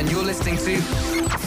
[0.00, 0.78] and you're listening to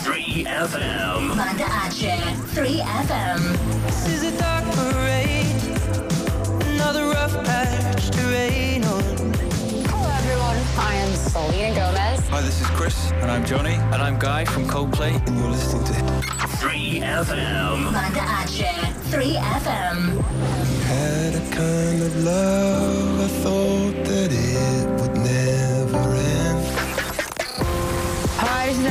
[0.05, 1.35] 3FM.
[1.35, 2.21] Banda Aceh
[2.53, 3.41] 3FM.
[3.87, 5.47] This is a dark parade,
[6.75, 9.01] another rough patch to rain on.
[9.89, 10.59] Hello, everyone.
[10.77, 12.29] I am Selena Gomez.
[12.29, 13.11] Hi, this is Chris.
[13.23, 13.73] And I'm Johnny.
[13.73, 15.15] And I'm Guy from Coldplay.
[15.27, 15.93] And you're listening to
[16.61, 17.91] 3FM.
[17.91, 20.21] Banda Aceh 3FM.
[20.83, 23.82] Had a kind of love I thought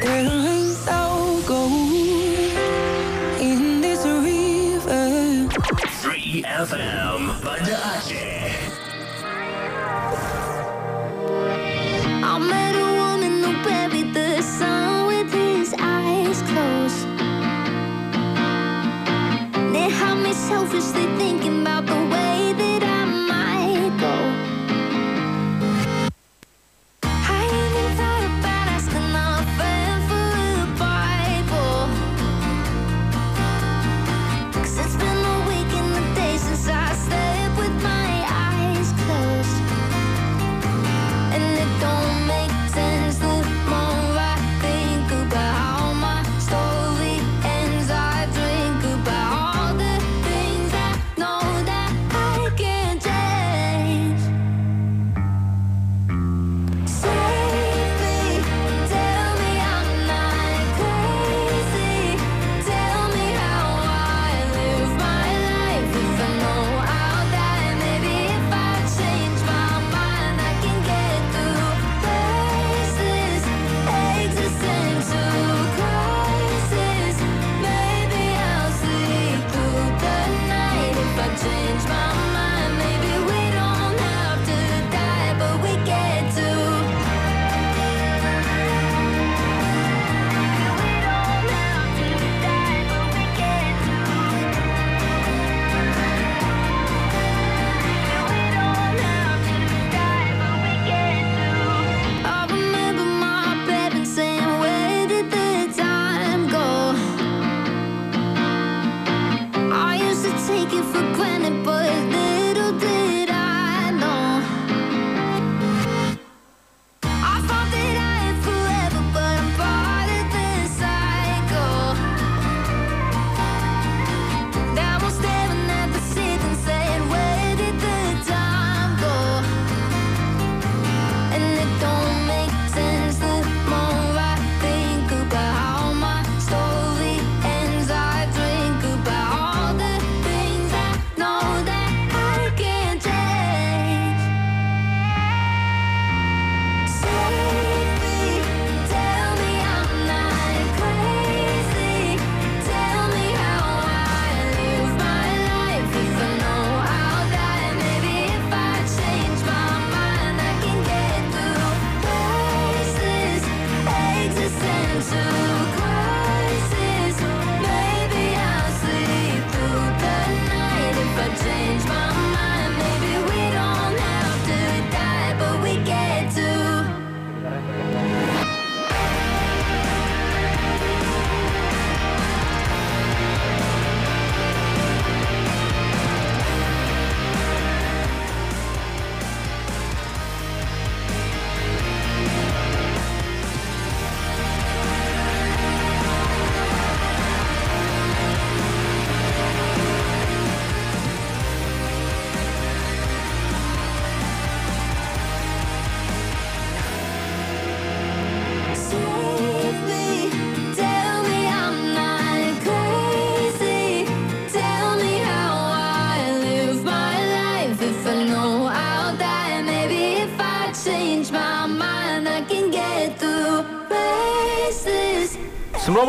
[0.00, 2.52] There ain't no gold
[3.40, 5.48] in this river.
[6.00, 7.22] 3FM.
[7.44, 8.56] Banda Aceh.
[12.24, 17.06] I met a woman who buried the sun with his eyes closed.
[19.74, 21.37] They had me selfishly thinking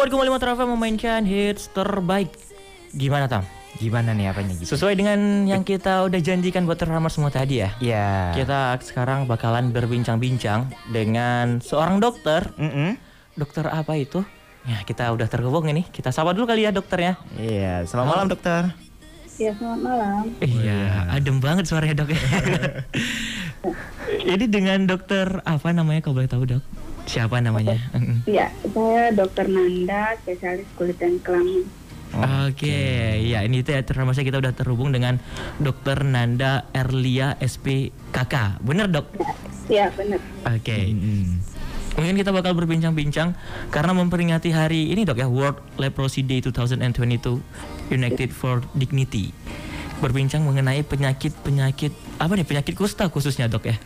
[0.09, 2.33] 94,5 Travel memainkan hits terbaik.
[2.97, 3.45] Gimana Tam?
[3.77, 4.73] Gimana nih apanya gitu?
[4.73, 7.69] Sesuai dengan yang kita udah janjikan buat terhamar semua tadi ya.
[7.77, 8.33] Iya.
[8.33, 12.49] Kita sekarang bakalan berbincang-bincang dengan seorang dokter.
[12.57, 12.97] Mm-mm.
[13.37, 14.25] Dokter apa itu?
[14.65, 15.85] Ya kita udah terhubung ini.
[15.85, 17.21] Kita sapa dulu kali ya dokternya.
[17.37, 17.85] Iya.
[17.85, 18.73] Selamat malam dokter.
[19.39, 20.23] Ya, selamat malam.
[20.43, 22.11] Iya, adem banget suaranya dok.
[24.35, 26.63] ini dengan dokter apa namanya kalau boleh tahu dok?
[27.09, 27.81] Siapa namanya?
[27.97, 28.21] Mm-mm.
[28.29, 31.65] Ya, saya Dokter Nanda, spesialis kulit dan kelamin.
[32.09, 35.21] Oke, ya ini tuh ya termasuk kita udah terhubung dengan
[35.61, 38.61] Dokter Nanda Erlia SPKK.
[38.65, 39.13] Bener dok?
[39.69, 40.17] Ya, benar.
[40.49, 40.89] Oke.
[41.93, 43.37] Mungkin kita bakal berbincang-bincang
[43.69, 49.29] karena memperingati hari ini dok ya World Leprosy Day 2022 United for Dignity.
[50.01, 53.77] Berbincang mengenai penyakit-penyakit apa nih penyakit kusta khususnya dok ya.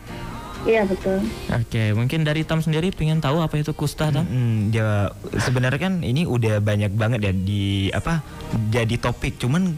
[0.62, 1.18] Iya, betul.
[1.50, 4.24] Oke, mungkin dari Tam sendiri pengen tahu apa itu kusta Tam?
[4.24, 8.22] Mm, dia sebenarnya kan ini udah banyak banget ya di apa
[8.70, 9.74] jadi topik cuman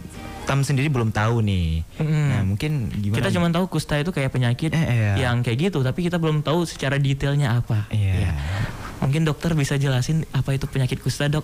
[0.46, 1.82] Tam sendiri belum tahu nih.
[1.98, 2.26] Mm.
[2.30, 3.18] Nah, mungkin gimana?
[3.18, 5.12] Kita cuma tahu kusta itu kayak penyakit Eh, iya.
[5.26, 7.90] yang kayak gitu, tapi kita belum tahu secara detailnya apa.
[7.90, 8.30] Iya.
[8.30, 8.32] Ya.
[9.02, 11.42] Mungkin dokter bisa jelasin apa itu penyakit kusta, dok?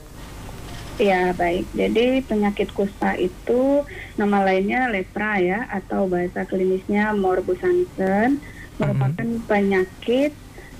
[1.03, 1.67] Ya, baik.
[1.75, 3.83] Jadi penyakit kusta itu
[4.15, 8.39] nama lainnya lepra ya atau bahasa klinisnya morbus Hansen
[8.83, 10.33] merupakan penyakit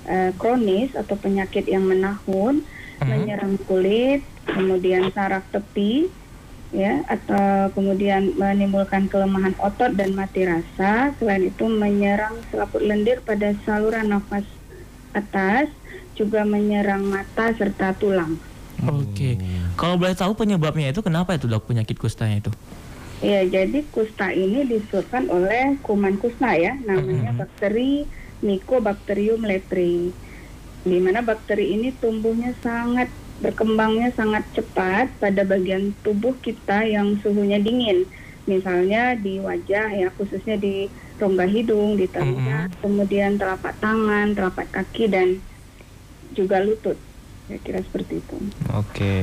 [0.05, 2.63] eh, kronis atau penyakit yang menahun
[3.03, 6.07] menyerang kulit, kemudian saraf tepi
[6.73, 11.13] ya atau kemudian menimbulkan kelemahan otot dan mati rasa.
[11.21, 14.47] Selain itu menyerang selaput lendir pada saluran nafas
[15.13, 15.69] atas,
[16.17, 18.41] juga menyerang mata serta tulang.
[18.83, 19.37] Oke.
[19.77, 22.51] Kalau boleh tahu penyebabnya itu kenapa itu dok penyakit kustanya itu?
[23.23, 28.03] Ya, jadi kusta ini disebabkan oleh kuman kusta ya, namanya bakteri
[28.43, 30.11] Mycobacterium leprae.
[30.83, 33.07] Di mana bakteri ini tumbuhnya sangat
[33.39, 38.03] berkembangnya sangat cepat pada bagian tubuh kita yang suhunya dingin.
[38.43, 45.07] Misalnya di wajah ya, khususnya di rongga hidung, di telinga, kemudian telapak tangan, telapak kaki
[45.07, 45.39] dan
[46.35, 46.99] juga lutut.
[47.47, 48.37] Saya kira seperti itu.
[48.75, 49.15] Oke.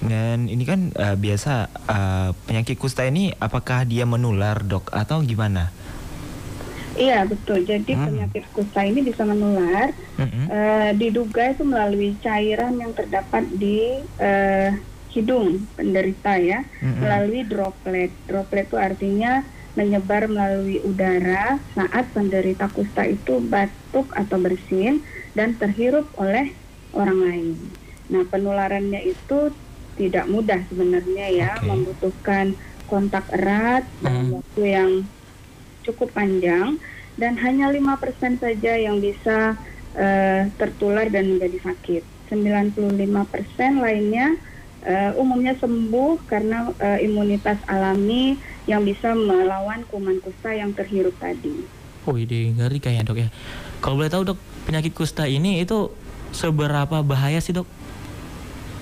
[0.00, 5.68] Dan ini kan eh, biasa eh, penyakit kusta ini apakah dia menular, Dok, atau gimana?
[6.96, 7.64] Iya betul.
[7.64, 8.06] Jadi Hmm.
[8.08, 9.92] penyakit kusta ini bisa menular.
[10.18, 10.44] Mm-mm.
[10.50, 14.74] Eh, diduga itu melalui cairan yang terdapat di eh,
[15.10, 17.00] hidung penderita ya, Mm-mm.
[17.00, 18.10] melalui droplet.
[18.26, 19.44] Droplet itu artinya
[19.78, 24.98] menyebar melalui udara saat penderita kusta itu batuk atau bersin
[25.32, 26.50] dan terhirup oleh
[26.90, 27.48] orang lain.
[28.10, 29.54] Nah penularannya itu
[30.00, 31.68] tidak mudah sebenarnya ya, Oke.
[31.68, 32.56] membutuhkan
[32.88, 34.90] kontak erat dalam waktu yang
[35.84, 36.80] cukup panjang
[37.20, 39.60] dan hanya 5% saja yang bisa
[39.92, 42.02] eh, tertular dan menjadi sakit.
[42.32, 44.40] 95% lainnya
[44.88, 51.52] eh, umumnya sembuh karena eh, imunitas alami yang bisa melawan kuman kusta yang terhirup tadi.
[52.08, 53.28] Oh ide ngeri kayaknya dok ya.
[53.84, 55.92] Kalau boleh tahu dok penyakit kusta ini itu
[56.32, 57.68] seberapa bahaya sih dok?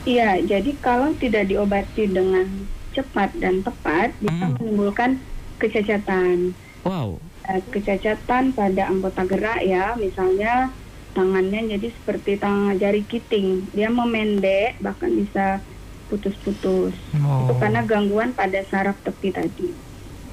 [0.08, 2.48] Iya, jadi kalau tidak diobati dengan
[2.96, 5.20] cepat dan tepat bisa menimbulkan
[5.60, 6.56] kecacatan.
[6.88, 7.20] Wow.
[7.44, 10.72] Eh, kecacatan pada anggota gerak ya, misalnya
[11.12, 15.60] tangannya jadi seperti tangan jari kiting, dia memendek bahkan bisa
[16.08, 16.96] putus-putus.
[17.20, 17.44] Oh.
[17.44, 19.68] Itu karena gangguan pada saraf tepi tadi.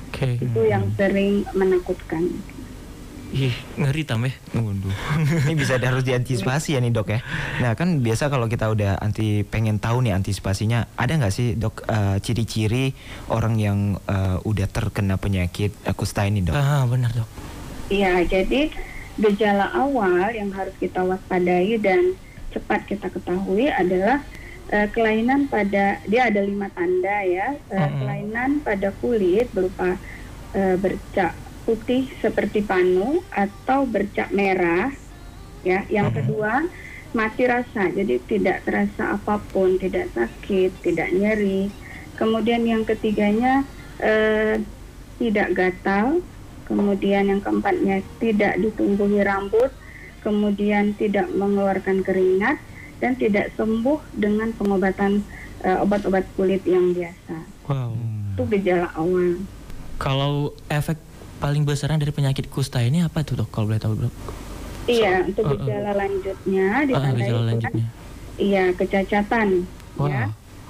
[0.08, 0.40] Oke.
[0.40, 2.32] Itu yang sering menakutkan.
[3.34, 4.34] Ih ngeri tam ya.
[4.54, 4.94] Waduh.
[5.50, 7.20] ini bisa harus diantisipasi ya nih dok ya.
[7.60, 11.84] Nah kan biasa kalau kita udah anti pengen tahu nih antisipasinya, ada nggak sih dok
[11.90, 12.94] eh, ciri-ciri
[13.28, 16.56] orang yang eh, udah terkena penyakit kusta ini dok?
[16.56, 17.28] Ah benar dok.
[17.90, 18.74] Iya, jadi
[19.16, 22.18] gejala awal yang harus kita waspadai dan
[22.52, 24.24] cepat kita ketahui adalah
[24.72, 28.00] eh, kelainan pada dia ada lima tanda ya Eh, Mm-mm.
[28.00, 30.00] kelainan pada kulit berupa
[30.56, 34.94] eh, bercak putih seperti panu atau bercak merah
[35.66, 35.84] ya.
[35.90, 36.70] Yang kedua
[37.18, 37.90] mati rasa.
[37.90, 41.74] Jadi tidak terasa apa pun tidak sakit tidak nyeri.
[42.16, 43.66] Kemudian yang ketiganya
[44.00, 44.62] eh,
[45.18, 46.22] tidak gatal.
[46.66, 49.74] Kemudian yang keempatnya tidak ditumbuhi rambut.
[50.22, 52.58] Kemudian tidak mengeluarkan keringat
[52.98, 55.22] dan tidak sembuh dengan pengobatan
[55.66, 57.56] eh, obat-obat kulit yang biasa.
[57.66, 57.98] Wow.
[58.36, 59.40] itu gejala awal.
[59.96, 61.00] Kalau efek
[61.38, 63.50] paling besarnya dari penyakit kusta ini apa tuh dok?
[63.50, 64.14] Kalau boleh tahu dok?
[64.86, 65.58] iya untuk Uh, uh.
[65.58, 67.86] gejala lanjutnya ditandai gejala dengan lanjutnya.
[68.38, 69.48] iya kecacatan
[69.98, 70.06] Wah.
[70.06, 70.24] ya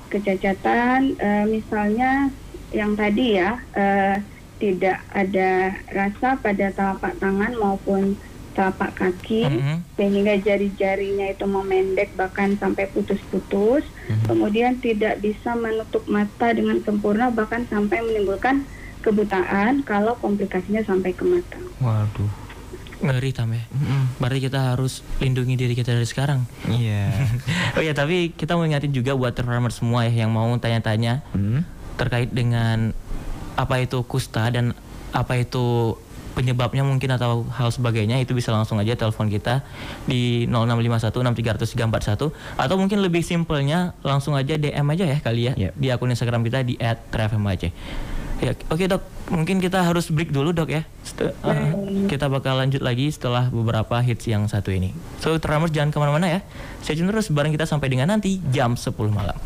[0.07, 2.31] kecacatan eh, misalnya
[2.71, 4.15] yang tadi ya eh,
[4.55, 5.51] tidak ada
[5.91, 8.15] rasa pada telapak tangan maupun
[8.55, 9.75] telapak kaki Mhm.
[9.99, 13.83] sehingga jari-jarinya itu memendek bahkan sampai putus-putus
[14.23, 18.63] kemudian tidak bisa menutup mata dengan sempurna bahkan sampai menimbulkan
[19.05, 21.61] kebutaan kalau komplikasinya sampai ke mata.
[21.77, 22.31] Waduh.
[23.05, 23.61] Ngeri tam ya.
[24.17, 26.49] Berarti kita harus lindungi diri kita dari sekarang.
[26.65, 27.13] Iya.
[27.13, 27.75] Yeah.
[27.77, 31.61] oh ya, tapi kita mau ingatin juga buat farmer semua ya yang mau tanya-tanya mm.
[32.01, 32.97] terkait dengan
[33.55, 34.73] apa itu kusta dan
[35.13, 35.95] apa itu
[36.35, 39.63] penyebabnya mungkin atau hal sebagainya itu bisa langsung aja telepon kita
[40.03, 41.23] di 0651
[42.59, 45.73] atau mungkin lebih simpelnya langsung aja DM aja ya kali ya yep.
[45.79, 46.75] di akun Instagram kita di
[47.07, 47.71] @travelmace.
[48.43, 48.99] Ya, oke okay, dok,
[49.31, 50.83] mungkin kita harus break dulu dok ya.
[51.07, 51.71] Setel, uh,
[52.11, 54.91] kita bakal lanjut lagi setelah beberapa hits yang satu ini.
[55.23, 56.39] So, Tremors jangan ke mana-mana ya.
[56.83, 59.39] Saya tune terus bareng kita sampai dengan nanti jam 10 malam.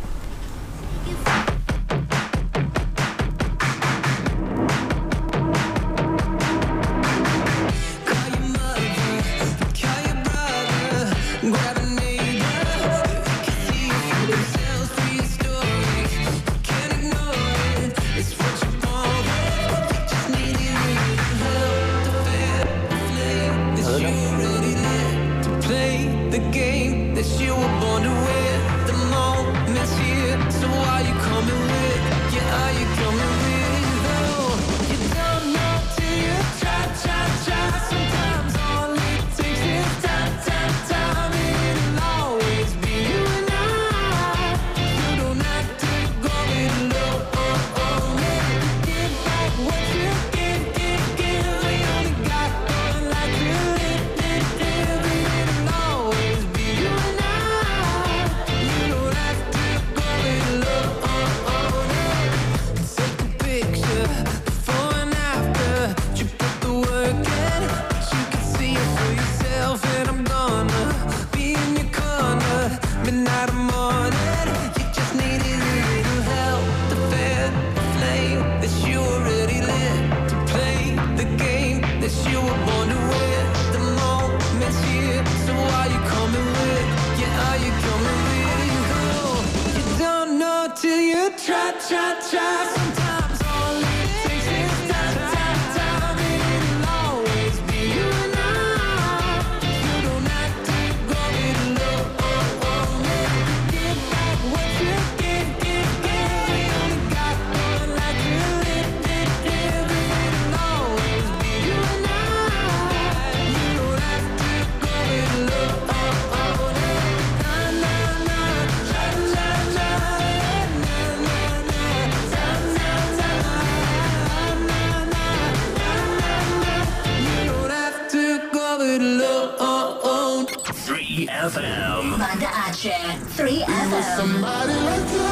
[131.40, 132.20] FM.
[132.20, 134.04] Banda Aceh, 3 FM.
[134.18, 135.30] Somebody like you.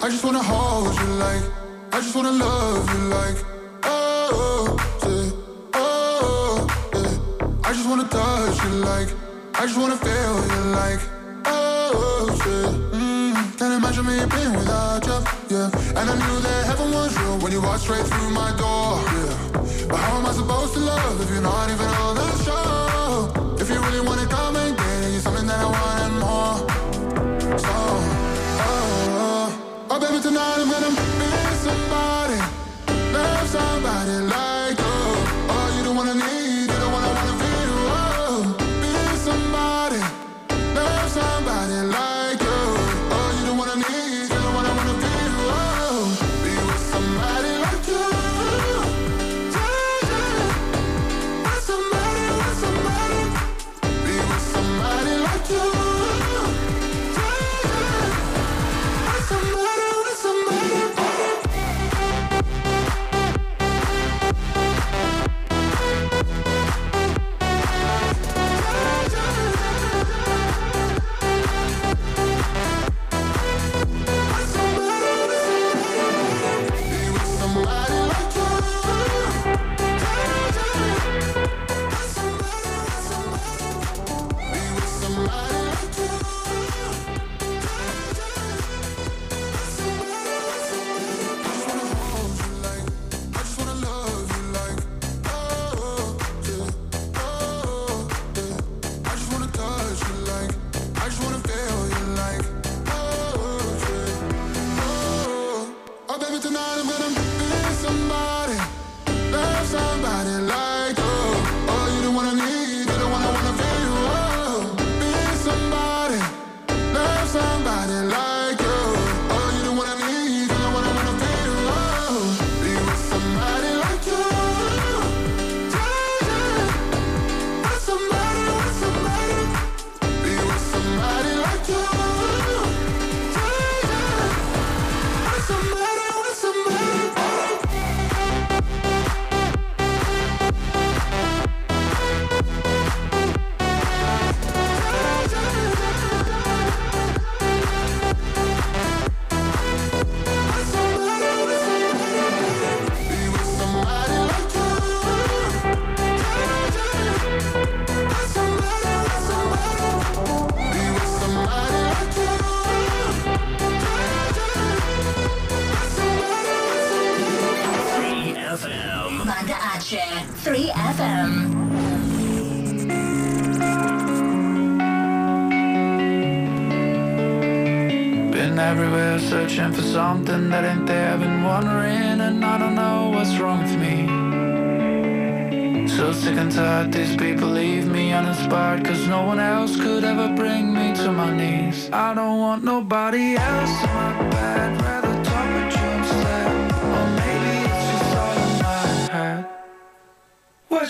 [0.00, 1.42] I just wanna hold you like,
[1.92, 3.38] I just wanna love you like,
[3.82, 5.30] oh, yeah,
[5.74, 7.68] oh, yeah.
[7.68, 9.08] I just wanna touch you like,
[9.54, 11.00] I just wanna feel you like,
[11.44, 12.98] oh, yeah.
[12.98, 15.18] Mm, can't imagine me being without you,
[15.56, 15.98] yeah.
[15.98, 19.88] And I knew that heaven was real when you walked straight through my door, yeah.
[19.90, 22.91] But how am I supposed to love if you're not even on the show?
[30.12, 32.36] Baby, tonight I'm gonna make somebody,
[33.14, 34.41] love somebody, love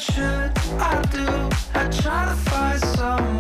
[0.03, 1.29] should I do?
[1.75, 3.32] I try to find some.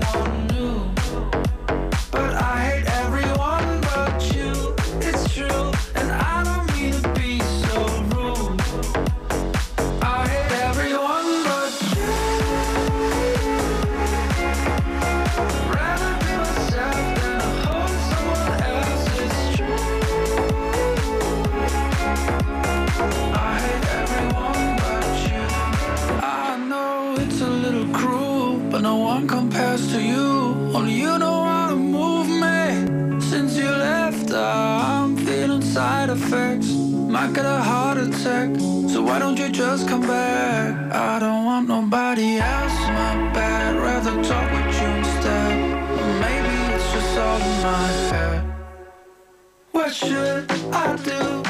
[49.92, 51.41] should I do?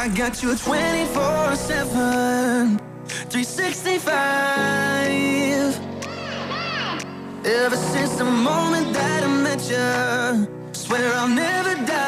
[0.00, 4.14] I got you 24 7, 365.
[7.44, 12.07] Ever since the moment that I met you, swear I'll never die.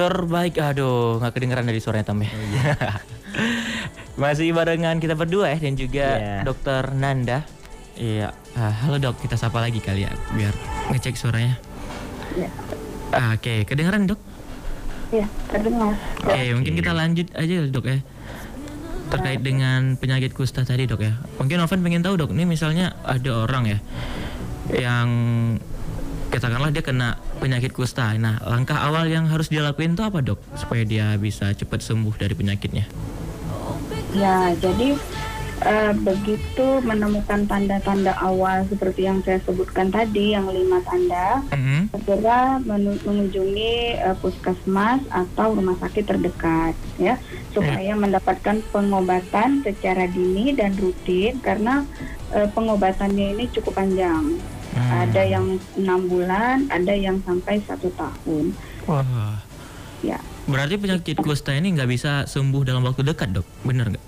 [0.00, 0.56] terbaik.
[0.56, 2.32] Aduh, nggak kedengeran dari suaranya Tam ya.
[4.22, 6.36] Masih barengan kita berdua ya dan juga Iya.
[6.42, 7.44] Dokter Nanda.
[8.00, 10.50] Iya, Ah, halo dok, kita sapa lagi kali ya biar
[10.90, 11.54] ngecek suaranya.
[12.34, 12.48] Ya.
[13.12, 14.18] Ah, Oke, kedengeran dok?
[15.12, 15.94] Ya, terdengar.
[16.18, 17.98] Oke, mungkin kita lanjut aja dok ya.
[19.10, 21.14] Terkait dengan penyakit kusta tadi dok ya.
[21.36, 23.78] Mungkin Noven pengen tahu dok, ini misalnya ada orang ya
[24.70, 25.08] yang
[26.30, 28.14] katakanlah dia kena penyakit kusta.
[28.16, 30.38] Nah, langkah awal yang harus dia lakuin itu apa dok?
[30.54, 32.86] Supaya dia bisa cepat sembuh dari penyakitnya.
[34.14, 34.94] Ya, jadi
[35.60, 41.92] eh, begitu menemukan tanda-tanda awal seperti yang saya sebutkan tadi, yang lima tanda, Mhm.
[41.92, 47.20] segera menu- mengunjungi eh, puskesmas atau rumah sakit terdekat, ya,
[47.52, 51.84] supaya mendapatkan pengobatan secara dini dan rutin karena
[52.32, 54.40] eh, pengobatannya ini cukup panjang.
[54.72, 58.54] Ada yang enam bulan, ada yang sampai satu tahun.
[58.86, 59.42] Wah.
[60.00, 60.16] Ya,
[60.48, 64.06] Berarti penyakit kusta ini nggak bisa sembuh dalam waktu dekat dok, bener nggak?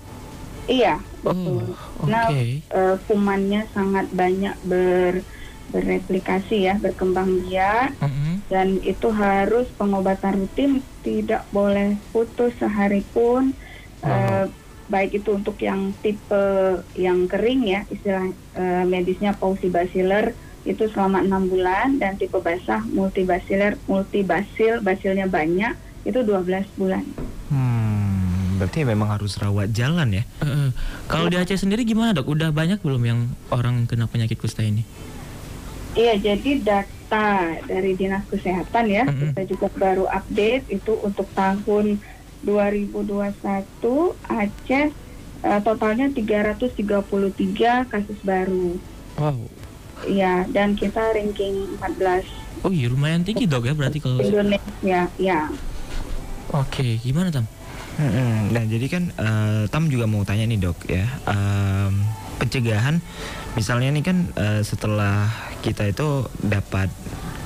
[0.65, 1.75] iya, betul.
[2.07, 2.63] Nah, Oke.
[2.63, 5.21] eh, kumannya sangat banyak ber
[5.69, 8.33] bereplikasi ya, berkembang biak Mhm.
[8.47, 10.71] dan itu harus pengobatan rutin,
[11.01, 13.51] tidak boleh putus sehari pun.
[14.01, 14.45] Eh,
[14.85, 16.45] baik itu untuk yang tipe
[16.93, 20.31] yang kering ya, istilah eh, medisnya pausibaciller
[20.63, 25.75] itu selama enam bulan dan tipe basah multibaciller, multibasil, basilnya banyak
[26.07, 27.03] itu 12 bulan.
[27.51, 30.23] Hmm, berarti memang harus rawat jalan ya.
[30.43, 30.71] Eh,
[31.11, 32.31] Kalau di Aceh sendiri gimana dok?
[32.31, 33.19] Udah banyak belum yang
[33.51, 34.87] orang kena penyakit kusta ini?
[35.93, 39.37] Iya, jadi data dari Dinas Kesehatan ya, Mm-mm.
[39.37, 42.01] kita juga baru update itu untuk tahun
[42.41, 43.05] 2021
[44.25, 44.85] Aceh
[45.43, 48.79] eh, totalnya 333 kasus baru.
[49.19, 49.45] Wow.
[50.03, 52.23] Iya, dan kita ranking 14
[52.63, 54.23] Oh iya lumayan tinggi dok ya berarti kalau.
[54.23, 55.11] Indonesia.
[55.19, 55.39] Ya,
[56.53, 57.43] Oke, gimana tam?
[58.49, 61.05] Nah jadi kan eh, Tam juga mau tanya nih dok ya.
[61.27, 61.93] Em,
[62.39, 63.03] pencegahan
[63.59, 65.27] misalnya nih kan eh, setelah
[65.59, 66.87] kita itu dapat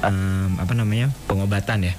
[0.06, 1.94] em, apa namanya pengobatan ya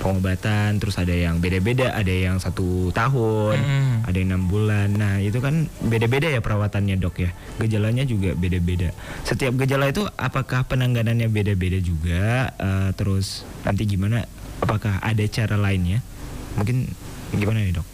[0.00, 3.96] pengobatan terus ada yang beda-beda ada yang satu tahun Mm.
[4.08, 4.88] ada yang enam bulan.
[4.96, 7.30] Nah itu kan beda-beda ya perawatannya dok ya.
[7.60, 8.90] Gejalanya juga beda-beda.
[9.22, 12.50] Setiap gejala itu apakah penanganannya beda-beda juga?
[12.56, 14.24] Eh, terus nanti gimana?
[14.64, 16.00] Apakah ada cara lainnya?
[16.56, 16.88] Mungkin
[17.36, 17.86] gimana nih dok?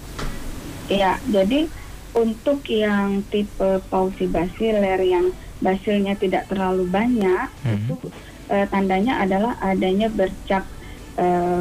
[0.87, 1.67] Iya, jadi
[2.15, 7.95] untuk yang tipe pausi basiler yang basilnya tidak terlalu banyak, itu
[8.49, 10.63] eh, tandanya adalah adanya bercak
[11.19, 11.61] eh,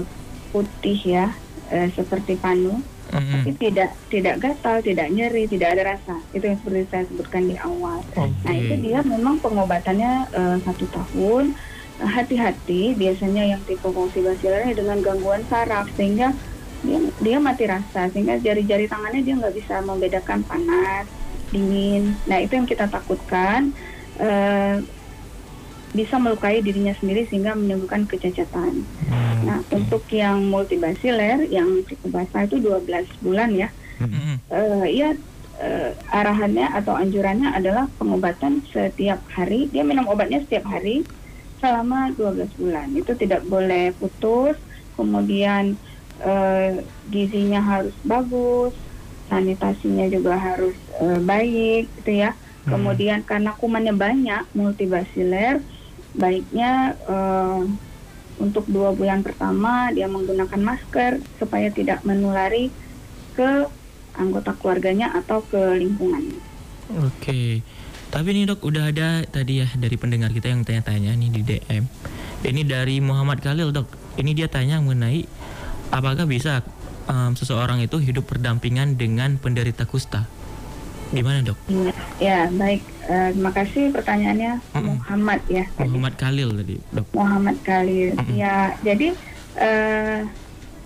[0.56, 1.36] putih ya,
[1.68, 2.80] eh, seperti panu,
[3.12, 6.16] tapi tidak tidak gatal, tidak nyeri, tidak ada rasa.
[6.32, 8.00] Itu yang seperti saya sebutkan di awal.
[8.16, 11.52] Nah itu dia memang pengobatannya eh, satu tahun.
[12.00, 16.32] Eh, Hati-hati, biasanya yang tipe pausi basiler dengan gangguan saraf sehingga
[16.86, 21.10] dia, dia mati rasa sehingga jari-jari tangannya dia nggak bisa membedakan panas
[21.50, 23.74] dingin nah itu yang kita takutkan
[24.22, 24.82] eh,
[25.96, 28.84] bisa melukai dirinya sendiri sehingga menimbulkan kecacatan.
[29.48, 33.70] Nah untuk yang multibasiler yang tipe basah itu 12 bulan ya.
[34.52, 35.10] Eh, iya
[35.64, 39.72] eh, arahannya atau anjurannya adalah pengobatan setiap hari.
[39.72, 41.08] Dia minum obatnya setiap hari
[41.64, 42.92] selama 12 bulan.
[42.94, 44.60] Itu tidak boleh putus.
[45.00, 45.80] Kemudian
[46.24, 48.76] eh, gizinya harus bagus,
[49.32, 52.36] sanitasinya juga harus eh, baik, gitu ya.
[52.66, 55.62] Kemudian karena kumannya banyak, multibasiler,
[56.16, 57.62] baiknya eh,
[58.36, 62.72] untuk dua bulan pertama dia menggunakan masker supaya tidak menulari
[63.36, 63.68] ke
[64.16, 66.40] anggota keluarganya atau ke lingkungannya.
[67.04, 67.64] Oke.
[68.12, 71.84] Tapi nih dok, udah ada tadi ya dari pendengar kita yang tanya-tanya nih di DM.
[72.46, 73.92] Ini dari Muhammad Khalil dok.
[74.16, 75.28] Ini dia tanya mengenai
[75.92, 76.64] apakah bisa
[77.12, 80.32] em, seseorang itu hidup berdampingan dengan penderita kusta?
[81.14, 81.58] Gimana dok?
[82.18, 85.62] Ya baik, Eh, terima kasih pertanyaannya Muhammad ya.
[85.78, 87.06] Muhammad Khalil tadi dok.
[87.14, 88.18] Muhammad Khalil.
[88.34, 89.14] Ya, jadi
[89.56, 90.20] eh,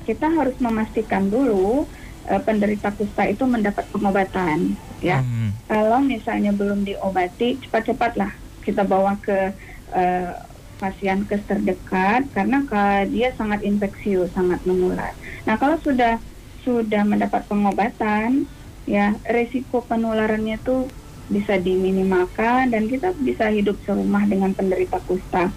[0.03, 1.87] kita harus memastikan dulu
[2.27, 5.23] eh, penderita kusta itu mendapat pengobatan, ya.
[5.69, 9.55] Kalau misalnya belum diobati, cepat-cepatlah kita bawa ke
[9.95, 10.31] eh,
[10.75, 15.15] pasienkes terdekat karena ka- dia sangat infeksius, sangat menular.
[15.47, 16.19] Nah, kalau sudah
[16.59, 18.43] sudah mendapat pengobatan,
[18.89, 20.89] ya resiko penularannya itu
[21.29, 25.53] bisa diminimalkan dan kita bisa hidup serumah dengan penderita kusta.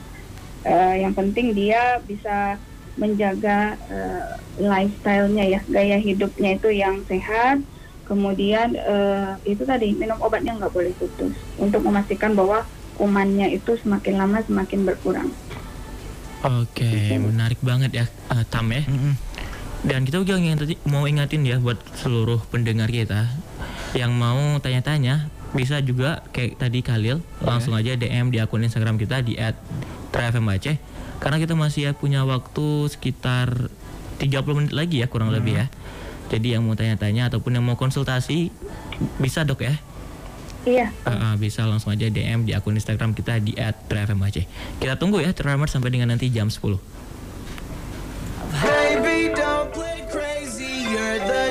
[0.68, 2.61] Eh, yang penting dia bisa
[3.01, 4.25] menjaga eh,
[4.61, 7.64] lifestyle-nya ya, gaya hidupnya itu yang sehat.
[8.05, 12.68] Kemudian eh, itu tadi minum obatnya nggak boleh putus untuk memastikan bahwa
[13.01, 15.33] kumannya itu semakin lama semakin berkurang.
[16.45, 18.85] Oke, menarik banget ya eh, Tam ya.
[19.83, 23.27] Dan kita juga ingin tadi mau ingatin ya buat seluruh pendengar kita
[23.99, 29.21] yang mau tanya-tanya bisa juga kayak tadi Khalil langsung aja DM di akun Instagram kita
[29.21, 29.37] di
[30.14, 30.81] @trfmaceh
[31.21, 33.68] karena kita masih ya punya waktu sekitar
[34.18, 35.66] 30 menit lagi ya kurang lebih ya.
[36.31, 38.49] Jadi yang mau tanya-tanya ataupun yang mau konsultasi
[39.21, 39.75] bisa dok ya.
[40.62, 40.95] Iya.
[41.03, 44.47] Uh, uh, bisa langsung aja DM di akun Instagram kita di @trfmaceh.
[44.79, 46.79] Kita tunggu ya Tremor sampai dengan nanti jam 10.
[49.62, 50.90] Don't play crazy.
[50.90, 51.41] You're the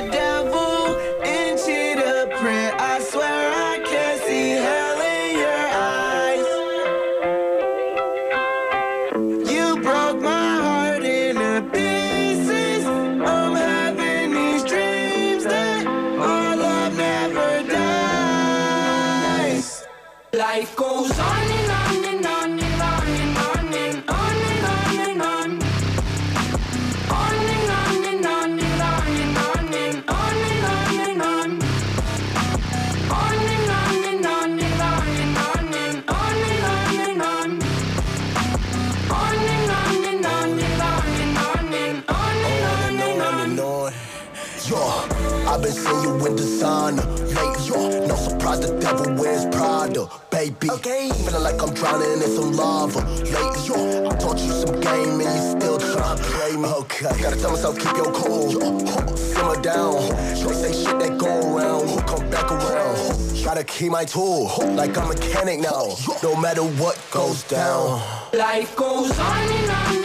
[48.98, 50.70] surprise wears Prada, baby.
[50.70, 53.66] Okay, feeling like I'm drowning in some lava lately.
[53.66, 56.68] Yo, I taught you some game and you still try to play me.
[56.68, 58.52] Okay, gotta tell myself keep your cool.
[58.52, 59.94] Yo, simmer down.
[59.94, 63.44] They say shit that go around, who come back around.
[63.44, 65.94] Gotta keep my tool like I'm a mechanic now.
[66.22, 68.00] No matter what goes down.
[68.32, 70.01] Life goes on and on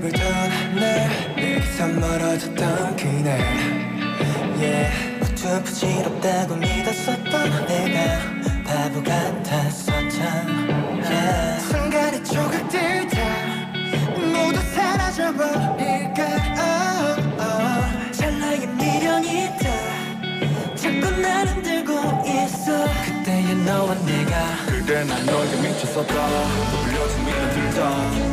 [0.00, 3.40] 불던 날 내게서 멀어졌던 그날
[4.56, 5.20] yeah.
[5.20, 8.18] 우주 부질없다고 믿었었던 내가
[8.64, 10.68] 바보 같았어 참
[11.02, 11.60] yeah.
[11.68, 13.18] 순간의 조각들 다
[14.16, 16.22] 모두 사라져버릴까
[16.58, 18.12] oh, oh.
[18.12, 21.92] 찰나의 미련이 다 자꾸 날 흔들고
[22.26, 23.17] 있어
[23.68, 26.14] 너와 내가 그때 난 너에게 미쳤었다.
[26.84, 27.80] 불려진 미련들 다.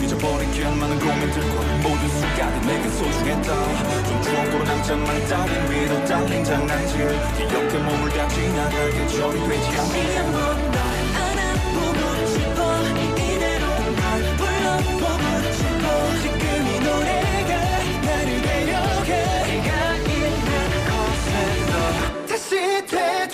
[0.02, 3.50] 잊어버린 기억 많은 고민들과 모든 순간이 내게 소중했다.
[4.08, 7.20] 좀 추억으로 남자만 따윈 위로 달린 장난질.
[7.50, 10.04] 기억에 몸을 다 지나가게 처리되지 않게.
[10.08, 10.78] 그냥 넌날
[11.20, 14.08] 안아보고 싶어 이대로 널
[14.38, 15.84] 불러보고 싶어
[16.22, 17.52] 지금 이 노래가
[18.06, 20.32] 나를 데려가 네가 있는
[20.88, 23.25] 곳에서 다시 되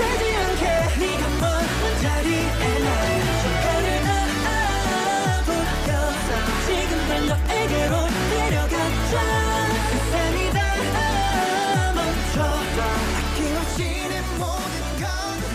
[0.00, 0.64] 놓치지 않게
[0.98, 1.44] 네가 먼
[2.00, 2.90] 자리에 날
[3.42, 3.88] 손가락을
[5.44, 6.28] 놔보여서
[6.66, 7.94] 지금 날 너에게로
[8.30, 9.12] 데려가자
[9.90, 10.56] 세상이 다
[11.94, 12.78] 멈춰봐
[13.18, 13.78] 아낌없이
[14.08, 15.02] 내 모든 건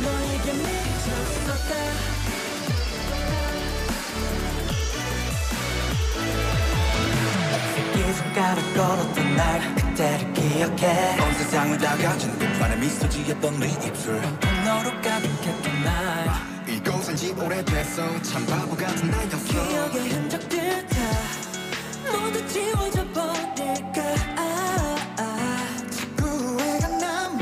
[0.04, 1.72] 너에게 미쳤었다.
[7.76, 11.20] 새끼손가락 걸었던 날 그때를 기억해.
[11.20, 14.22] 온 세상을 다 가진 듯만의 미소 지었던 네 입술.
[14.64, 16.30] 너로 가득했던 날.
[16.68, 18.22] 이곳은 지 오래됐어.
[18.22, 19.38] 참 바보 같은 나였어.
[19.38, 20.98] 기억의 흔적들 다
[22.12, 24.02] 모두 지워져 버릴까.
[24.38, 25.68] 아, 아.
[25.90, 27.40] 자꾸 후회가 남아.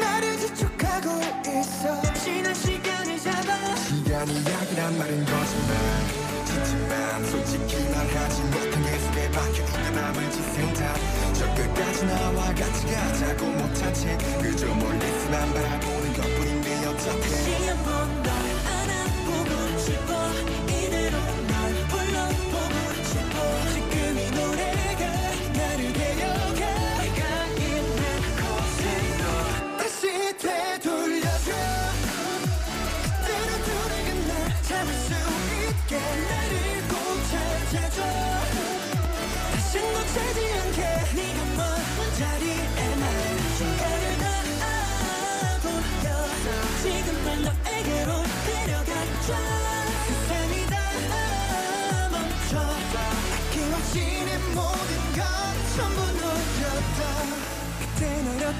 [0.00, 2.14] 나를 지촉하고 있어.
[2.14, 3.76] 지난 시간을 잡아.
[3.76, 6.23] 시간이 약이란 말은 거짓말
[6.54, 10.96] 지치만 솔직히 말하지 못한 내 속에 박혀있는 남은 지생각
[11.34, 18.53] 저 끝까지 나와 같이 가자고 못한 채 그저 멀리서만 바라보는 것뿐인데 어떻게 다시 한번 널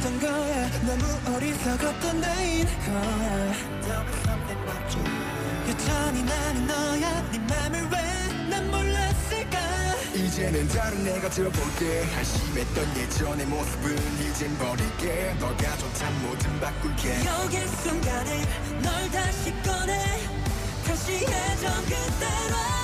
[0.04, 3.54] 있었던 거야 너무 어리석었던 내 인걸.
[5.68, 9.58] 여전히 나는 너야 네 맘을 왜 난 몰랐을까?
[10.14, 12.04] 이제는 다른 내가 들어볼게.
[12.14, 15.34] 한심했던 예전의 모습은 이젠 버릴게.
[15.40, 17.24] 너가 좋단 뭐든 바꿀게.
[17.24, 18.42] 여기 순간에
[18.82, 20.04] 널 다시 꺼내.
[20.86, 22.83] 다시 예전 그대로.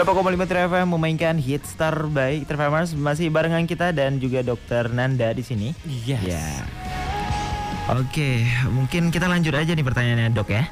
[0.00, 5.44] 98,5 FM memainkan Hit Star by Trevamers masih barengan kita dan juga Dokter Nanda di
[5.44, 5.76] sini.
[5.84, 6.24] Yes.
[6.24, 6.48] Ya.
[7.92, 10.64] Oke, mungkin kita lanjut aja nih pertanyaannya dok ya.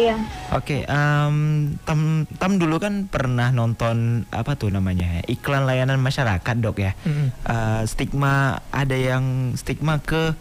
[0.00, 0.16] Iya.
[0.56, 1.36] Oke, em,
[1.84, 6.96] Tam Tam dulu kan pernah nonton apa tuh namanya iklan layanan masyarakat dok ya.
[7.04, 7.36] Mm-mm.
[7.44, 10.32] Eh, stigma ada yang stigma ke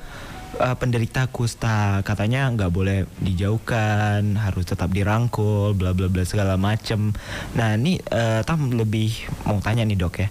[0.59, 7.13] eh, penderita kusta katanya nggak boleh dijauhkan, harus tetap dirangkul, bla bla bla segala macem.
[7.57, 9.13] Nah ini eh, Tam lebih
[9.47, 10.29] mau tanya nih dok ya,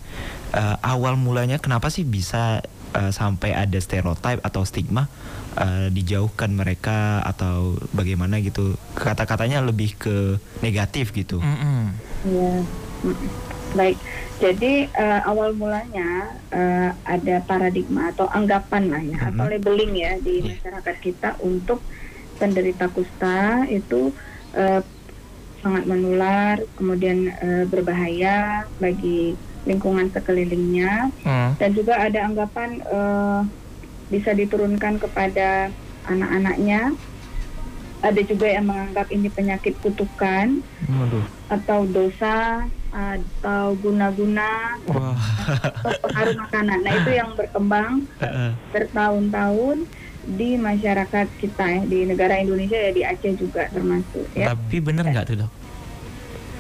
[0.52, 2.60] Eh, awal mulanya kenapa sih bisa
[2.92, 5.08] eh, sampai ada stereotip atau stigma
[5.56, 8.76] eh, dijauhkan mereka atau bagaimana gitu?
[8.92, 11.40] Kata-katanya lebih ke negatif gitu.
[11.40, 11.96] Mm.
[13.72, 13.96] Baik.
[14.36, 20.42] Jadi eh, awal mulanya eh, ada paradigma atau anggapan lah ya atau labeling ya di
[20.42, 21.78] masyarakat kita untuk
[22.36, 24.10] penderita kusta itu
[24.52, 24.82] eh,
[25.62, 31.54] sangat menular, kemudian eh, berbahaya bagi lingkungan sekelilingnya Hmm.
[31.54, 33.40] dan juga ada anggapan eh,
[34.10, 35.70] bisa diturunkan kepada
[36.10, 36.92] anak-anaknya.
[38.02, 40.58] Ada juga yang menganggap ini penyakit kutukan
[40.90, 41.22] Waduh.
[41.46, 44.76] atau dosa atau guna-guna
[46.04, 46.78] pengaruh makanan.
[46.84, 48.04] Nah itu yang berkembang
[48.70, 49.88] bertahun-tahun
[50.22, 54.54] di masyarakat kita ya di negara Indonesia ya di Aceh juga termasuk ya.
[54.54, 55.52] Tapi bener nggak tuh dok?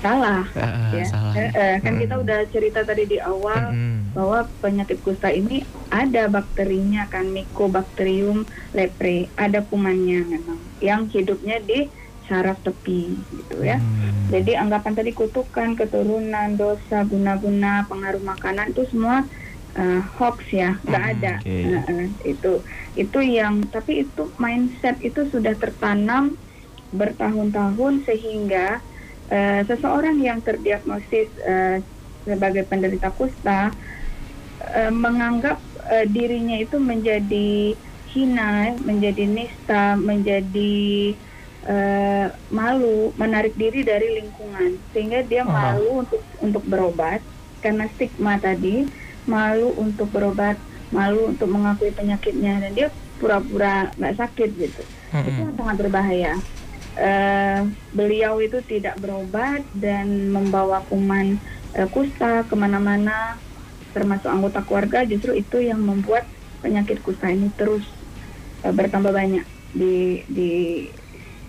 [0.02, 0.42] Salah.
[0.58, 1.04] Eh, ya.
[1.06, 1.34] salah.
[1.38, 4.18] Eh, kan kita udah cerita tadi di awal Mm-mm.
[4.18, 5.62] bahwa penyakit kusta ini
[5.94, 8.42] ada bakterinya kan Mycobacterium
[8.74, 11.86] leprae, ada kumannya memang yang hidupnya di
[12.32, 13.76] saraf tepi gitu ya.
[14.32, 19.28] Jadi anggapan tadi kutukan, keturunan, dosa, guna-guna, pengaruh makanan itu semua
[19.76, 21.34] eh, hoax ya, nggak ada.
[21.44, 21.52] oke.
[21.52, 22.52] Eh, eh, itu
[22.96, 26.40] itu yang tapi itu mindset itu sudah tertanam
[26.88, 28.80] bertahun-tahun sehingga
[29.28, 31.84] eh, seseorang yang terdiagnosis eh,
[32.24, 33.68] sebagai penderita kusta
[34.72, 35.60] eh, menganggap
[35.92, 37.76] eh, dirinya itu menjadi
[38.12, 41.16] hina, menjadi nista, menjadi
[41.66, 47.22] eh, malu, menarik diri dari lingkungan, sehingga dia malu untuk untuk berobat.
[47.62, 48.90] Karena stigma tadi,
[49.24, 50.58] malu untuk berobat,
[50.90, 52.88] malu untuk mengakui penyakitnya, dan dia
[53.22, 54.82] pura-pura nggak sakit gitu.
[55.30, 56.34] Itu yang sangat berbahaya.
[56.92, 57.60] Eh,
[57.96, 61.40] beliau itu tidak berobat dan membawa kuman
[61.72, 63.40] eh, kusta ke mana-mana,
[63.96, 66.26] termasuk anggota keluarga, justru itu yang membuat
[66.60, 67.86] penyakit kusta ini terus
[68.60, 70.50] eh, bertambah banyak di di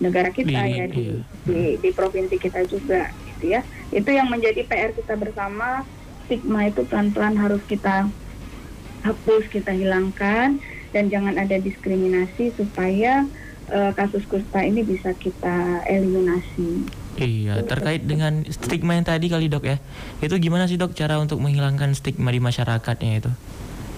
[0.04, 1.16] negara kita Di- ya di, iya.
[1.48, 3.60] di di provinsi kita juga gitu ya.
[3.88, 5.88] Itu yang menjadi PR kita bersama.
[6.24, 8.08] Stigma itu pelan-pelan harus kita
[9.04, 10.56] hapus, kita hilangkan
[10.96, 13.28] dan jangan ada diskriminasi supaya
[13.68, 16.88] eh, kasus kusta ini bisa kita eliminasi.
[17.14, 19.76] Iya, terkait dengan stigma yang tadi kali dok ya.
[20.18, 23.30] Itu gimana sih dok cara untuk menghilangkan stigma di masyarakatnya itu?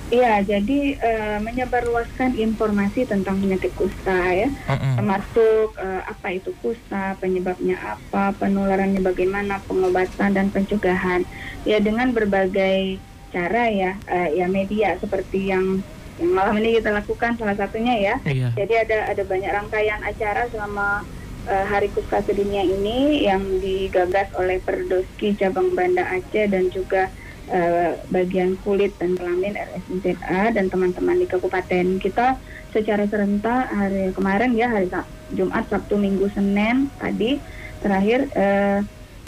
[0.06, 4.94] Iya, jadi eh, menyebarluaskan informasi tentang penyakit kusta ya, Mm-mm.
[4.94, 11.26] termasuk eh, apa itu kusta, penyebabnya apa, penularannya bagaimana, pengobatan dan pencegahan.
[11.66, 13.02] Ya dengan berbagai
[13.34, 15.82] cara ya, eh, ya media seperti yang
[16.16, 18.14] yang malam ini kita lakukan salah satunya ya.
[18.24, 18.54] Iya.
[18.54, 21.02] Jadi ada ada banyak rangkaian acara selama
[21.50, 27.10] eh, Hari Kusta Sedunia ini yang digagas oleh Perdoski Cabang Banda Aceh dan juga
[27.50, 32.38] eh, bagian kulit dan kelamin RSUZA dan teman-teman di kabupaten kita
[32.74, 34.90] secara serentak hari kemarin ya hari
[35.32, 37.40] Jumat, Sabtu, Minggu, Senin tadi
[37.80, 38.80] terakhir eh,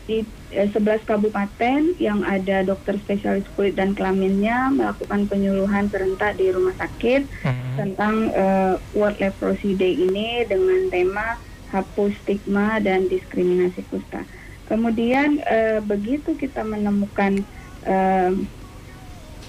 [0.09, 0.25] di
[0.57, 6.73] eh, 11 kabupaten yang ada dokter spesialis kulit dan kelaminnya melakukan penyuluhan serentak di rumah
[6.81, 7.29] sakit
[7.77, 11.37] tentang eh, World Leprosy Day ini dengan tema
[11.69, 14.25] hapus stigma dan diskriminasi kusta.
[14.69, 17.45] Kemudian eh, begitu kita menemukan
[17.87, 18.33] eh,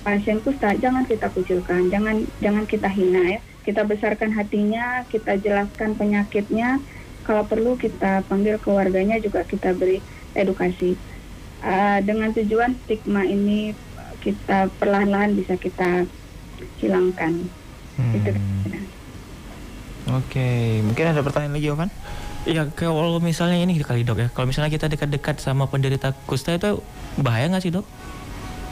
[0.03, 3.41] pasien kusta, jangan kita kucilkan, jangan jangan kita hina ya.
[3.65, 6.81] Kita besarkan hatinya, kita jelaskan penyakitnya.
[7.25, 10.01] Kalau perlu kita panggil keluarganya juga kita beri
[10.33, 10.97] edukasi.
[11.59, 13.75] Eh, dengan tujuan stigma ini
[14.19, 16.07] kita perlahan-lahan bisa kita
[16.79, 17.47] hilangkan.
[18.15, 18.31] Itu
[20.09, 21.89] Oke, mungkin ada pertanyaan lagi Ovan?
[22.47, 24.27] Iya, kalau misalnya ini kali dok ya.
[24.31, 26.79] Kalau misalnya kita dekat-dekat sama penderita kusta itu
[27.19, 27.83] bahaya nggak sih dok?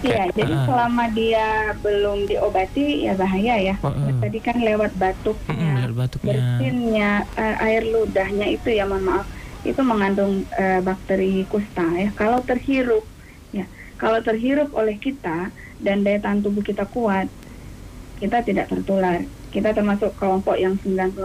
[0.05, 0.65] Iya, jadi ah.
[0.69, 3.75] selama dia belum diobati ya bahaya ya.
[4.21, 6.29] Tadi kan lewat batuknya, Lihat batuknya.
[6.37, 9.25] bersinnya, eh, air ludahnya itu ya mohon maaf
[9.65, 12.09] itu mengandung eh, bakteri kusta ya.
[12.13, 13.03] Kalau terhirup
[13.49, 13.65] ya,
[13.97, 15.49] kalau terhirup oleh kita
[15.81, 17.25] dan daya tahan tubuh kita kuat,
[18.21, 19.25] kita tidak tertular.
[19.57, 21.17] Kita termasuk kelompok yang 90%.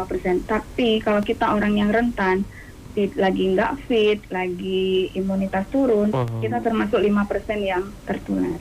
[0.42, 2.48] Tapi kalau kita orang yang rentan,
[2.90, 6.24] ti- lagi nggak fit, lagi imunitas turun, Oh.
[6.40, 8.56] kita termasuk 5% yang tertular.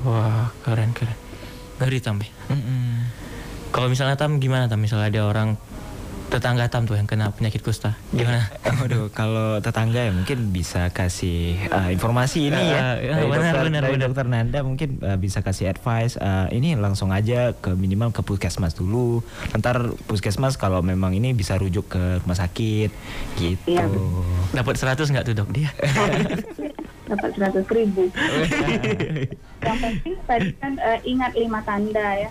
[0.00, 1.12] Wah, keren keren.
[1.76, 2.32] Ngeri tam ya.
[3.70, 4.80] Kalau misalnya tam gimana tam?
[4.80, 5.48] Misalnya ada orang
[6.30, 8.46] tetangga tam tuh yang kena penyakit kusta, gimana?
[8.62, 12.94] Waduh, kalau tetangga ya mungkin bisa kasih uh, informasi ini ya.
[13.02, 14.04] Eh, ya, Dari benar, dokter, benar, dari benar.
[14.06, 16.14] dokter Nanda mungkin uh, bisa kasih advice.
[16.16, 19.26] uh, ini langsung aja ke minimal ke puskesmas dulu.
[19.58, 22.90] Ntar puskesmas kalau memang ini bisa rujuk ke rumah sakit
[23.34, 23.66] gitu.
[23.66, 23.90] Iya,
[24.54, 25.74] Dapat 100 nggak tuh dok dia?
[27.10, 28.06] Dapat 100 ribu.
[29.60, 32.30] yang penting tadi kan eh, ingat lima tanda ya.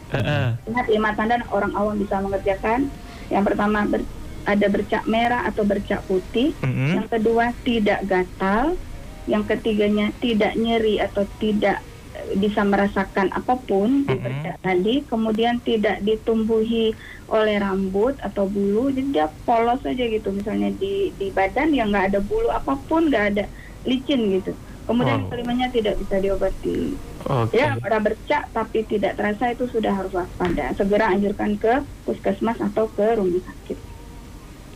[0.63, 2.87] Ingat lima tanda orang awam bisa mengerjakan.
[3.30, 4.09] Yang pertama ber-
[4.43, 6.57] ada bercak merah atau bercak putih.
[6.59, 6.97] Mhm.
[6.97, 8.77] Yang kedua tidak gatal.
[9.23, 15.05] Yang ketiganya tidak nyeri atau tidak eh, bisa merasakan apa pun di bercak tadi.
[15.05, 16.97] Kemudian tidak ditumbuhi
[17.30, 18.89] oleh rambut atau bulu.
[18.89, 20.34] Jadi dia polos aja gitu.
[20.34, 23.45] Misalnya di di badan yang nggak ada bulu apa pun, nggak ada
[23.86, 24.57] licin gitu.
[24.84, 25.30] Kemudian Wow.
[25.30, 26.97] kelimanya tidak bisa diobati.
[27.28, 27.59] Oke.
[27.59, 30.72] Ya, pada bercak tapi tidak terasa itu sudah harus waspada.
[30.80, 33.78] Segera anjurkan ke puskesmas atau ke rumah sakit.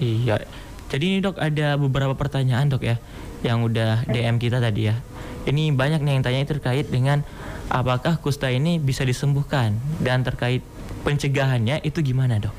[0.03, 0.43] Iya.
[0.91, 2.99] Jadi ini dok ada beberapa pertanyaan dok ya
[3.41, 4.99] yang udah DM kita tadi ya.
[5.43, 7.23] Ini banyak nih yang tanya terkait dengan
[7.71, 10.61] apakah kusta ini bisa disembuhkan dan terkait
[11.07, 12.55] pencegahannya itu gimana dok?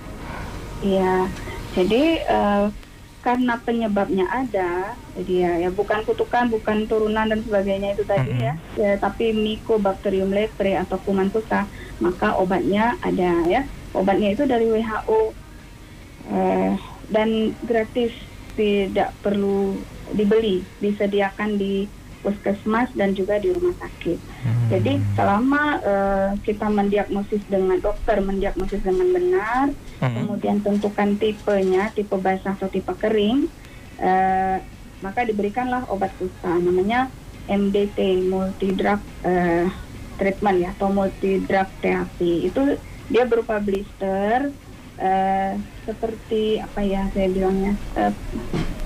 [0.81, 1.29] Iya.
[1.75, 2.65] Jadi eh,
[3.25, 8.53] karena penyebabnya ada, jadi ya, ya bukan kutukan, bukan turunan dan sebagainya itu tadi ya,
[8.77, 11.65] ya, tapi Mycobacterium leprae atau kuman kusta,
[12.05, 13.65] maka obatnya ada ya.
[13.97, 15.21] Obatnya itu dari WHO
[16.37, 16.77] eh,
[17.09, 18.13] dan gratis,
[18.61, 19.81] tidak perlu
[20.13, 21.89] dibeli, disediakan di
[22.21, 24.19] puskesmas dan juga di rumah sakit.
[24.69, 32.57] Jadi selama eh, kita mendiagnosis dengan dokter mendiagnosis dengan benar, kemudian tentukan tipenya, tipe basah
[32.57, 33.47] atau tipe kering,
[34.01, 34.59] eh,
[35.05, 37.13] maka diberikanlah obat kusta namanya
[37.45, 39.69] MDT multi drug eh,
[40.17, 42.49] treatment ya atau multi drug therapy.
[42.49, 42.81] Itu
[43.13, 44.49] dia berupa blister
[44.97, 45.53] eh,
[45.85, 48.13] seperti apa ya saya bilangnya eh,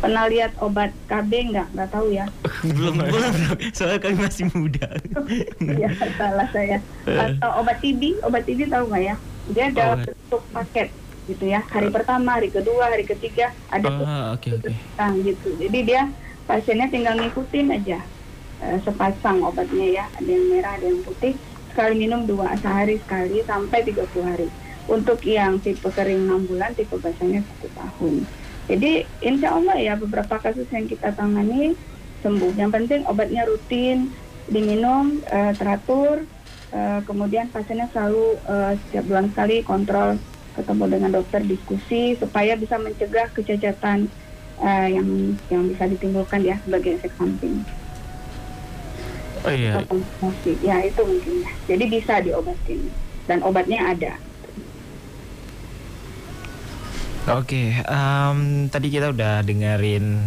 [0.03, 1.69] pernah lihat obat KB nggak?
[1.75, 2.27] Nggak tahu ya.
[2.67, 3.33] Belum belum.
[3.71, 4.89] Soalnya kami masih muda.
[5.83, 6.83] ya salah saya.
[7.07, 9.17] Atau obat TB obat TB tahu nggak ya
[9.49, 10.09] dia dalam Obat.
[10.09, 10.89] bentuk paket
[11.27, 11.61] gitu ya.
[11.63, 14.49] Hari pertama hari kedua hari ketiga ada Ah, oke.
[14.49, 15.49] sepasang gitu.
[15.57, 16.09] Jadi dia
[16.45, 18.01] pasiennya tinggal ngikutin aja.
[18.59, 20.05] Eh, sepasang obatnya ya.
[20.15, 21.37] Ada yang merah ada yang putih.
[21.69, 24.49] Sekali minum dua sehari sekali sampai 30 hari.
[24.87, 28.15] Untuk yang tipe kering 6 bulan tipe basahnya satu tahun.
[28.67, 31.77] Jadi insya Allah ya beberapa kasus yang kita tangani
[32.19, 32.53] sembuh.
[32.55, 34.11] Yang penting obatnya rutin
[34.49, 36.25] diminum eh, teratur
[36.73, 40.19] eh, kemudian pasiennya selalu eh, setiap bulan sekali kontrol
[40.59, 44.11] ketemu dengan dokter diskusi supaya bisa mencegah kecacatan
[44.59, 47.63] eh, yang yang bisa ditimbulkan ya sebagai efek samping.
[49.47, 49.79] Oh iya.
[50.67, 51.51] Ya itu mungkin ya.
[51.71, 52.91] Jadi bisa diobatin
[53.31, 54.13] dan obatnya ada.
[57.29, 58.39] Oke, em,
[58.73, 60.25] tadi kita udah dengerin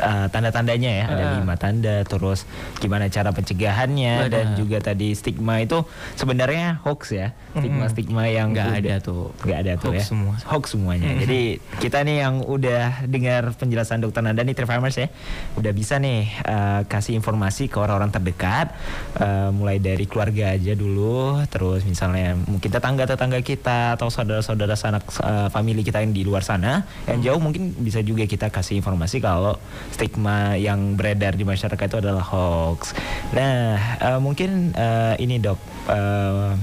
[0.00, 1.36] uh, tanda-tandanya ya, ada Ah.
[1.38, 4.32] lima tanda, terus gimana cara pencegahannya Benar.
[4.32, 5.84] dan juga tadi stigma itu
[6.16, 9.30] sebenarnya hoax ya, stigma-stigma yang Nggak ada tuh.
[9.44, 10.34] nggak ada tuh Hoax ya, semua.
[10.48, 11.08] hoax semuanya.
[11.20, 11.40] Jadi
[11.78, 15.08] kita nih yang udah dengar penjelasan dokter Nanda nih, Farmers ya,
[15.56, 18.70] udah bisa nih uh, kasih informasi ke orang-orang terdekat,
[19.18, 25.50] uh, mulai dari keluarga aja dulu, terus misalnya mungkin tetangga-tetangga kita atau saudara-saudara sanak uh,
[25.50, 29.58] family kita yang di luar sana, yang jauh mungkin bisa juga kita kasih informasi kalau
[29.90, 32.94] stigma yang beredar di masyarakat itu adalah hoax.
[33.30, 35.58] Nah, uh, mungkin uh, ini dok.
[35.86, 36.54] uh,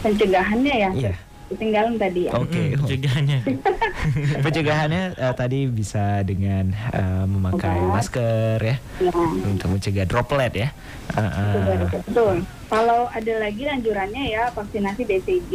[0.00, 0.90] Pencegahannya ya.
[0.94, 1.14] Iya.
[1.46, 2.30] Ketinggalan tadi ya.
[2.34, 3.38] Oke, pencegahannya.
[4.44, 8.02] Pencegahannya eh, tadi bisa dengan eh, memakai Obat.
[8.02, 9.14] masker ya, Ya.
[9.46, 10.68] untuk mencegah droplet ya.
[11.14, 11.86] Eh, eh.
[12.02, 12.42] Betul.
[12.66, 15.52] Kalau ada lagi anjurannya ya vaksinasi BCG.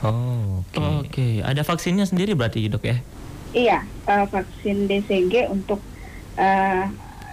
[0.00, 0.64] Oh,
[1.04, 2.96] Oke, ada vaksinnya sendiri berarti dok ya?
[3.52, 5.84] Iya, eh, vaksin DCG untuk
[6.36, 6.84] eh,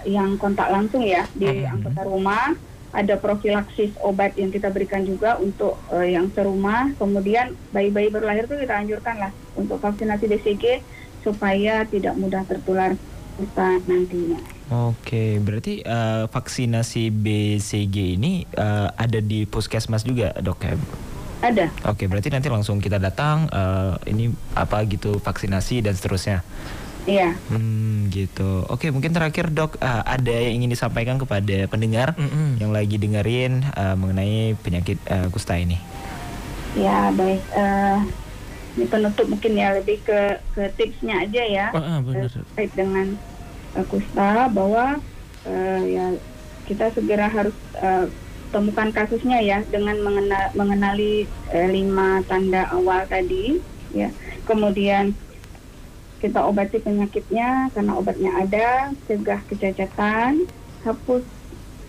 [0.03, 2.55] yang kontak langsung ya di anggota rumah.
[2.93, 6.93] Ada profilaksis obat yang kita berikan juga untuk eh, yang serumah.
[6.97, 10.85] Kemudian bayi-bayi baru lahir itu kita anjurkan lah untuk vaksinasi DCG
[11.25, 12.93] supaya tidak mudah tertular
[13.33, 14.37] kusta nantinya.
[14.69, 20.75] Oke, berarti eh, vaksinasi BCG ini eh, ada di puskesmas juga dok ya?
[21.43, 21.67] Ada.
[21.91, 26.39] Oke, berarti nanti langsung kita datang, eh, ini apa gitu vaksinasi dan seterusnya.
[27.03, 27.35] Iya.
[27.51, 28.63] Hmm, gitu.
[28.71, 32.15] Oke, mungkin terakhir dok, eh, ada yang ingin disampaikan kepada pendengar
[32.57, 35.75] yang lagi dengerin eh, mengenai penyakit eh, kusta ini.
[36.79, 37.43] Ya baik.
[37.53, 37.99] eh,
[38.73, 40.19] ini penutup mungkin ya lebih ke
[40.55, 41.67] ke tipsnya aja ya.
[41.69, 42.31] Ah, ah, benar.
[42.31, 43.07] Terkait dengan
[43.75, 44.97] eh, kusta bahwa
[45.45, 46.05] eh, ya
[46.63, 48.07] kita segera harus eh,
[48.53, 53.57] temukan kasusnya ya dengan mengenal, mengenali eh, lima tanda awal tadi
[53.93, 54.13] ya
[54.45, 55.17] kemudian
[56.23, 60.47] kita obati penyakitnya karena obatnya ada cegah kecacatan
[60.87, 61.27] hapus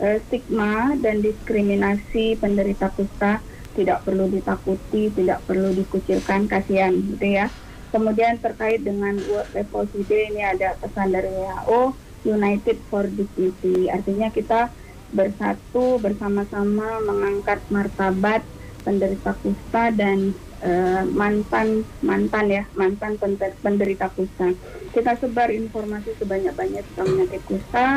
[0.03, 3.39] eh, stigma dan diskriminasi penderita kusta.
[3.79, 7.47] Tidak perlu ditakuti tidak perlu dikucilkan kasihan gitu ya.
[7.95, 11.95] Kemudian terkait dengan World Leprosy Day ini ada pesan dari WHO
[12.27, 13.87] United for Dignity.
[13.87, 14.75] Artinya kita
[15.15, 18.43] bersatu bersama-sama mengangkat martabat
[18.83, 24.57] penderita kusta dan eh, mantan mantan ya mantan pender- penderita kusta.
[24.97, 27.89] Kita sebar informasi sebanyak-banyak tentang penyakit kusta,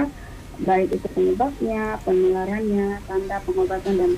[0.61, 4.11] baik itu penyebabnya, penularannya, tanda pengobatan dan.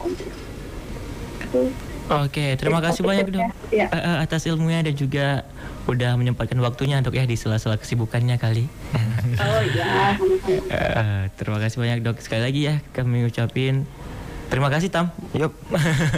[1.40, 1.62] Itu
[2.10, 3.86] Oke, terima kasih banyak dok Ya.
[3.94, 5.46] Eh, eh, atas ilmunya dan juga
[5.86, 8.66] udah menyempatkan waktunya dok ya di sela-sela kesibukannya kali.
[9.38, 10.18] Oh ya.
[10.70, 13.86] Eh, terima kasih banyak dok sekali lagi ya kami ucapin
[14.50, 15.14] terima kasih Tam.
[15.34, 15.54] Yup.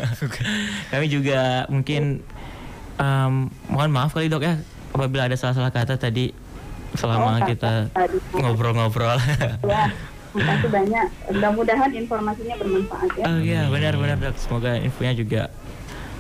[0.92, 2.24] kami juga mungkin
[2.96, 3.34] em,
[3.68, 4.56] mohon maaf kali dok ya
[4.92, 6.36] apabila ada salah-salah kata tadi
[6.92, 7.88] selama Oh, kita
[8.36, 9.16] ngobrol-ngobrol.
[9.64, 9.88] Ya,
[10.36, 11.06] terima kasih banyak.
[11.32, 13.24] Mudah-mudahan informasinya bermanfaat ya.
[13.28, 14.36] Oh iya benar-benar dok.
[14.36, 15.42] Semoga infonya juga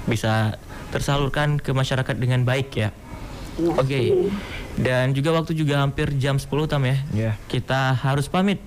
[0.07, 0.55] bisa
[0.91, 2.89] tersalurkan ke masyarakat dengan baik ya.
[3.59, 3.71] Ya.
[3.75, 4.31] Oke.
[4.79, 6.97] Dan juga waktu juga hampir jam 10 Tam ya.
[7.11, 7.31] Iya.
[7.51, 8.63] Kita harus pamit.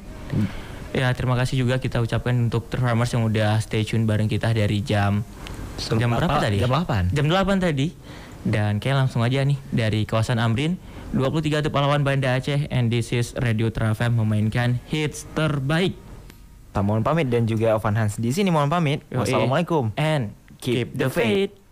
[0.94, 4.78] Ya terima kasih juga kita ucapkan untuk Farmers yang udah stay tune bareng kita dari
[4.78, 5.26] jam
[5.74, 6.46] jam berapa apa?
[6.46, 6.62] tadi?
[6.62, 7.10] Jam 8.
[7.10, 7.86] Jam 8 tadi.
[8.46, 10.78] Dan kayak langsung aja nih dari kawasan Amrin
[11.16, 15.98] 23 Pahlawan Banda Aceh and this is Radio Trafem memainkan hits terbaik.
[16.70, 19.02] Tak mohon pamit dan juga Ovan Hans di sini mohon pamit.
[19.10, 19.94] Wassalamualaikum.
[19.98, 20.30] And
[20.62, 21.54] keep the faith.
[21.54, 21.63] You